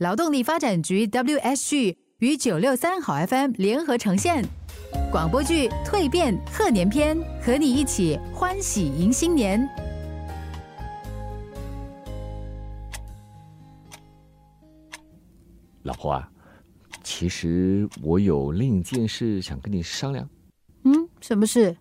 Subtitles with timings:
[0.00, 4.42] 劳动力发展局 WSG 与九六三好 FM 联合呈现
[5.12, 9.68] 广播剧《蜕变贺年篇》，和你一起欢喜迎新年。
[15.82, 16.30] 老婆啊，
[17.04, 20.26] 其实我有另一件事想跟你商量。
[20.84, 21.76] 嗯，什么事？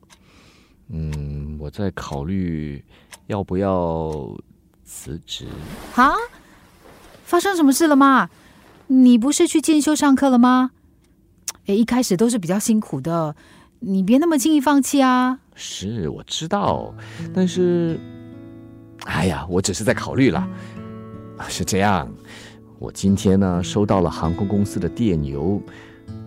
[0.89, 2.83] 嗯，我在考虑
[3.27, 4.37] 要不要
[4.83, 5.47] 辞职。
[5.95, 6.11] 啊？
[7.29, 8.31] 发生什么事了吗？
[8.87, 10.71] 你不是去进修上课了吗？
[11.67, 13.35] 哎，一开始都是比较辛苦的，
[13.81, 15.37] 你别那么轻易放弃啊。
[15.53, 16.91] 是，我知道，
[17.31, 17.99] 但是，
[19.05, 20.49] 哎呀，我只是在考虑了。
[21.47, 22.11] 是这样，
[22.79, 25.61] 我今天呢收到了航空公司的电邮，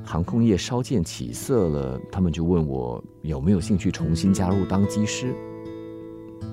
[0.05, 5.35] 航空业稍见起色了，他们就问我有没有兴趣重新加入当机师。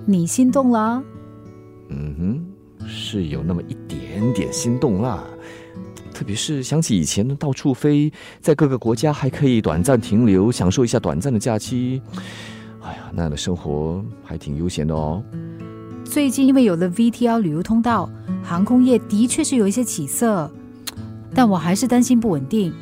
[0.08, 1.04] 你心动了？
[1.90, 2.49] 嗯哼，
[2.88, 5.24] 是有那么一点点心动啦。
[6.14, 8.12] 特别是想起以前呢，到处飞，
[8.42, 12.02] 在各个国家还可以短暂停留，享受一下短暂的假期。
[12.82, 15.24] 哎呀，那样的生活还挺悠闲的哦。
[16.04, 18.10] 最近因为有了 VTL 旅游通道，
[18.44, 20.52] 航空业的确是有一些起色，
[21.34, 22.74] 但我还是担心不稳定。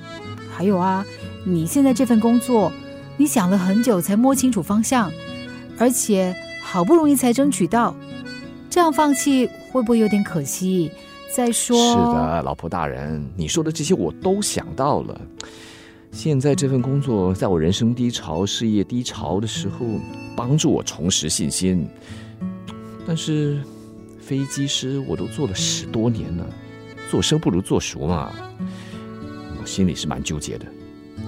[0.50, 1.06] 还有啊，
[1.44, 2.72] 你现在这份工作，
[3.18, 5.12] 你想了很久才摸清楚方向，
[5.78, 7.94] 而且好不容易才争取到，
[8.70, 10.92] 这样放弃会不会有点可惜？
[11.36, 15.20] 再说，是的，老婆大人，你说的这些我都想到了。
[16.12, 19.86] 现在这份工作，在我人生低潮、事业低潮的时候，
[20.36, 21.88] 帮助我重拾信心。
[23.06, 23.62] 但是，
[24.20, 26.48] 飞机师我都做了十多年了，
[27.12, 28.32] 做生不如做熟嘛。
[29.60, 30.66] 我心里是蛮纠结的。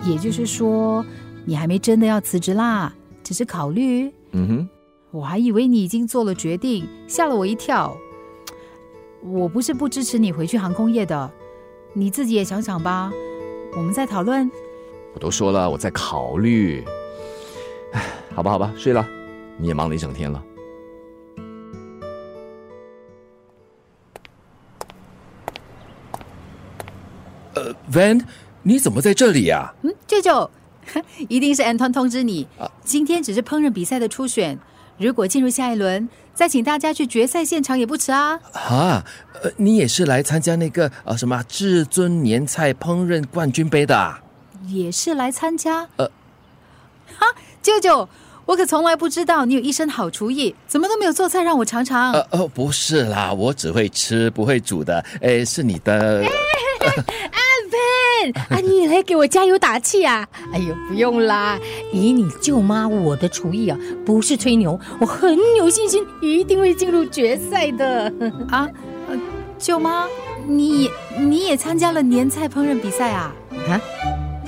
[0.05, 1.05] 也就是说，
[1.45, 4.11] 你还没真的要辞职啦，只是考虑。
[4.31, 4.69] 嗯哼，
[5.11, 7.97] 我还以为你已经做了决定，吓了我一跳。
[9.23, 11.31] 我不是不支持你回去航空业的，
[11.93, 13.11] 你自己也想想吧。
[13.75, 14.49] 我们再讨论。
[15.15, 16.83] 我都说了，我在考虑。
[17.93, 19.05] 唉，好吧，好吧，睡了。
[19.57, 20.43] 你也忙了一整天了。
[27.55, 28.23] 呃，Van，
[28.61, 29.73] 你怎么在这里呀？
[29.81, 30.49] 嗯，舅舅，
[31.27, 32.47] 一定是 Anton 通知你，
[32.83, 34.57] 今天只是烹饪比赛的初选，
[34.99, 38.37] 如果进入下一轮，再请大家去决赛现场也不迟啊。
[38.53, 39.03] 啊，
[39.41, 44.21] 呃，你也是来参加那个呃什么至尊年菜烹饪冠军杯的啊？
[44.67, 45.87] 也是来参加？
[45.95, 46.05] 呃，
[47.17, 47.25] 哈，
[47.61, 48.07] 舅舅，
[48.45, 52.11] 我可从来不知道你有一身好厨艺，怎么都没有做菜让我尝尝？
[52.11, 55.03] 呃哦，不是啦，我只会吃不会煮的。
[55.21, 56.23] 哎，是你的。
[58.49, 60.27] 啊，你来给我加油打气啊！
[60.53, 61.57] 哎呦，不用啦，
[61.91, 68.11] 以你舅妈我的厨艺啊，不是吹牛，我很有信心，一定会进入决赛的
[68.49, 68.67] 啊！
[69.57, 70.05] 舅妈，
[70.47, 73.33] 你你也参加了年菜烹饪比赛啊？
[73.69, 73.79] 啊，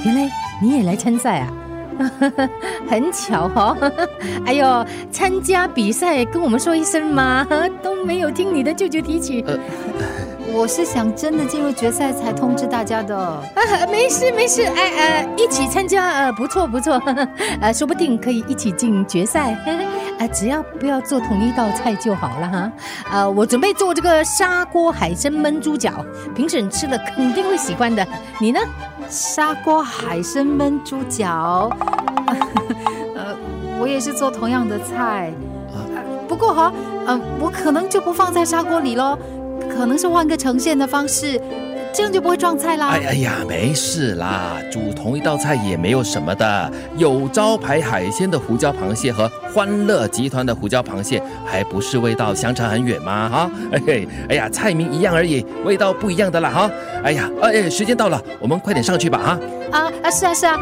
[0.03, 0.29] 原来
[0.61, 1.53] 你也来参赛啊？
[2.89, 3.77] 很巧哈！
[4.45, 7.45] 哎呦，参加比赛跟我们说一声嘛，
[7.83, 9.43] 都没有听你的舅舅提起。
[10.53, 13.17] 我是想真的进入决赛才通知大家的。
[13.17, 13.41] 啊，
[13.89, 17.01] 没事没事，哎呃，一起参加呃，不错不错，
[17.61, 19.53] 呃，说不定可以一起进决赛。
[20.19, 22.71] 啊， 只要不要做同一道菜就好了哈。
[23.09, 28.05] 啊，我准备做这个砂锅海参焖猪脚，评审吃了肯定会喜欢的。
[28.39, 28.59] 你呢？
[29.09, 31.69] 砂锅海参焖猪脚。
[33.15, 33.35] 呃，
[33.79, 35.31] 我也是做同样的菜。
[36.27, 36.71] 不过哈，
[37.07, 39.17] 嗯，我可能就不放在砂锅里喽。
[39.75, 41.41] 可能是换个呈现的方式，
[41.93, 42.89] 这样就不会撞菜啦。
[42.89, 46.71] 哎哎呀，没事啦，煮同一道菜也没有什么的。
[46.97, 53.29] 有招牌海鲜的胡椒螃蟹和欢乐集团的胡椒螃蟹，还不是味道相差很远吗？
[53.29, 56.71] 哈，哎嘿，哎呀，菜名一样而已，味道不一样的啦哈。
[57.03, 59.39] 哎呀，哎，时间到了，我们快点上去吧哈。
[59.71, 60.59] 啊啊，是啊是啊，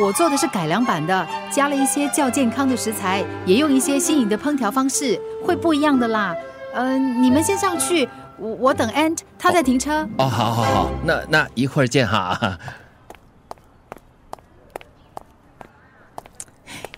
[0.00, 6.34] 我做的是改良版的，加了一些较健康的食材，也用一些新颖的烹调方式，会不一样的啦。
[6.74, 8.08] 嗯，你们先上去。
[8.38, 10.08] 我我等 Ant，他在停车。
[10.18, 12.58] 哦，好，好，好，那那一会儿见哈。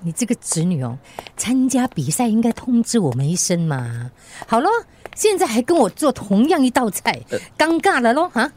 [0.03, 0.99] 你这个侄女哦，
[1.37, 4.11] 参加比赛应该通知我们一声嘛。
[4.47, 4.69] 好了，
[5.15, 7.21] 现在还跟我做同样一道菜，
[7.59, 8.51] 尴尬了喽哈。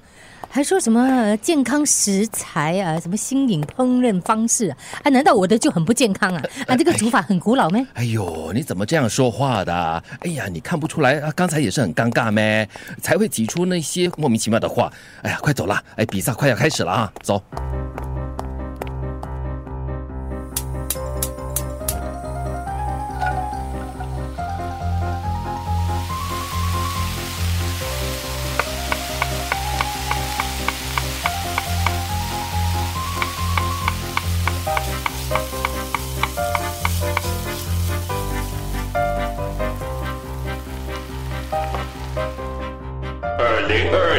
[0.49, 4.77] 还说什么健康食材啊，什么新颖烹饪方式啊？
[5.03, 6.43] 啊，难道我的就很不健康啊？
[6.67, 7.85] 啊，这个煮法很古老咩？
[7.93, 10.03] 哎呦，你怎么这样说话的？
[10.19, 11.31] 哎呀，你看不出来啊？
[11.35, 12.67] 刚才也是很尴尬咩？
[13.01, 14.91] 才会挤出那些莫名其妙的话。
[15.23, 15.83] 哎呀，快走啦！
[15.95, 17.41] 哎，比赛快要开始了啊，走。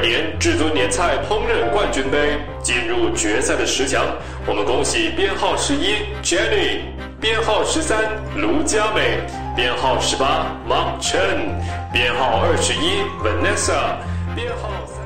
[0.04, 4.04] 年至尊年菜烹饪冠军杯进入决赛的十强，
[4.46, 6.82] 我们恭喜编号十一 Jenny，
[7.18, 11.58] 编号十三卢佳美，编号十八 Mark Chen，
[11.90, 13.96] 编号二十一 Vanessa，
[14.34, 15.02] 编号三。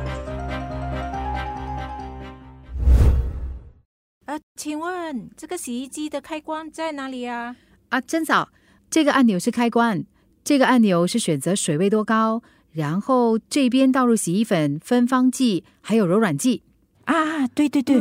[4.26, 7.54] 呃，请问这个洗衣机的开关在哪里啊？
[7.90, 8.48] 啊，真早，
[8.90, 10.04] 这个按钮是开关，
[10.42, 12.42] 这个按钮是选择水位多高，
[12.78, 16.62] 然后这边倒入洗衣粉、芬芳剂还有柔软剂。
[17.06, 17.96] 啊，对对对，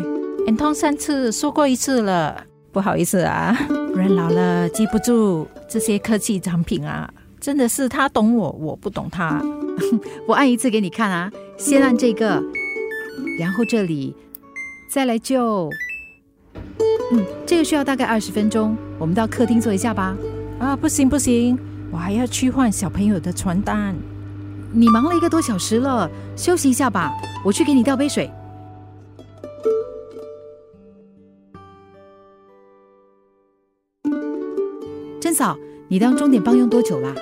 [0.45, 3.57] 眼通三次说过一次了，不好意思啊，
[3.95, 9.41] 人老了记不住这些科技产品啊，真的是他懂我，我不懂他。
[10.27, 12.39] 我按一次给你看啊，先按这个，
[13.39, 14.15] 然后这里，
[14.91, 15.71] 再来就，
[17.11, 20.15] 嗯，这个需要大概二十分钟，我们到客厅坐一下吧。
[20.59, 21.57] 啊，不行不行，
[21.91, 23.95] 我还要去换小朋友的床单。
[24.73, 28.29] 你忙了一个多小时了，休息一下吧，我去给你倒杯水。
[35.19, 37.13] 珍嫂，你当钟点帮用多久啦？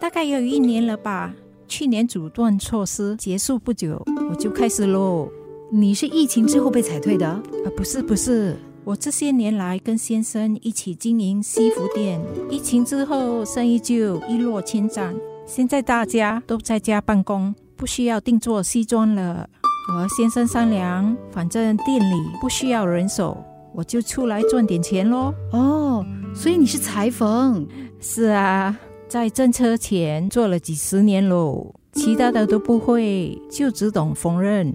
[0.00, 1.34] 大概有一年了吧。
[1.68, 5.28] 去年阻断措施结束不久，我就开始喽。
[5.70, 7.26] 你是疫情之后被裁退的？
[7.26, 7.42] 啊，
[7.76, 12.20] 不是不是，我这些年来跟先生一起经营西服店，
[12.50, 15.14] 疫情之后生意就一落千丈。
[15.54, 19.46] 现在大家都在家办公，不需要定做西装了。
[19.90, 23.36] 我和先生商量，反正店里不需要人手，
[23.74, 25.34] 我就出来赚点钱喽。
[25.52, 26.02] 哦，
[26.34, 27.68] 所以你是裁缝？
[28.00, 28.74] 是啊，
[29.06, 34.72] 在政车前做了几十年喽，其他的都不会，就只懂缝纫。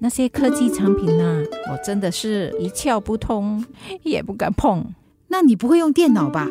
[0.00, 3.64] 那些科技产品呢，我真的是一窍不通，
[4.02, 4.84] 也不敢碰。
[5.28, 6.46] 那你不会用电脑吧？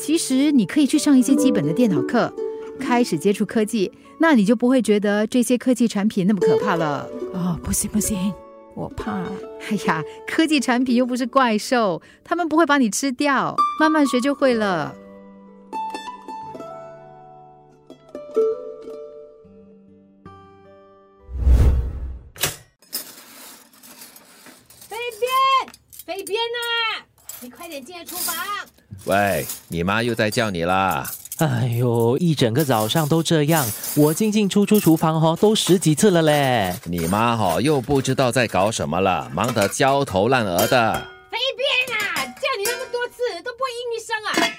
[0.00, 2.32] 其实你可以去上一些基本的电脑课，
[2.78, 7.08] 开始接触科技，那你就不会觉得这些科技产品那么可怕了。
[7.32, 8.32] 哦，不行不行，
[8.74, 9.22] 我怕。
[9.68, 14.94] 哎呀，科技产品又不是怪兽，他们不会把你吃掉，慢慢学就会了。
[29.04, 31.10] 喂，你妈又在叫你啦。
[31.38, 33.66] 哎呦，一整个早上都这样，
[33.96, 36.74] 我进进出出厨房哈、都十几次了嘞。
[36.84, 40.92] 你妈哈、又不知道在搞什么了，忙得焦头烂额的。
[41.30, 44.56] 飞边啊，叫你那么多次都不会应一声啊！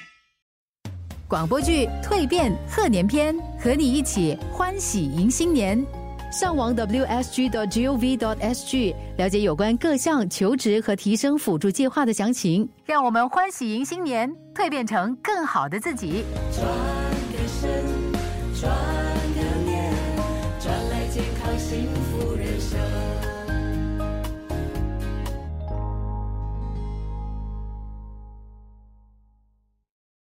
[1.28, 5.84] 广播剧《蜕变贺年篇》，和你一起欢喜迎新年。
[6.36, 7.54] 上网 wsg.gov.sg
[9.16, 12.68] 了解有关各项求职和提升辅助计划的详情。
[12.84, 16.26] 让我们欢喜迎新年，蜕变成更好的自己。
[16.52, 16.68] 转
[17.32, 17.86] 个身，
[18.60, 18.70] 转
[19.34, 19.94] 个念，
[20.60, 23.15] 转来健康幸福人生。